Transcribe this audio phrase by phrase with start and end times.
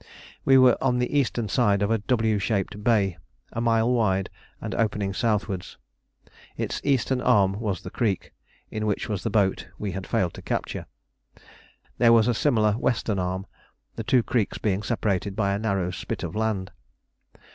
[0.45, 3.19] We were on the eastern side of a W shaped bay,
[3.53, 5.77] a mile wide, and opening southwards.
[6.57, 8.31] Its eastern arm was the creek,
[8.71, 10.87] in which was the boat we had failed to capture.
[11.99, 13.45] There was a similar western arm,
[13.95, 16.71] the two creeks being separated by a narrow spit of land.